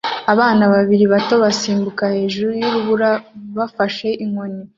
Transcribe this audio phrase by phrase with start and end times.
[0.33, 3.09] Abana babiri bato basimbuka hejuru yurubura
[3.57, 4.61] bafashe inkoni